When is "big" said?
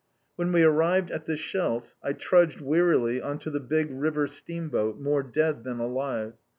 3.59-3.91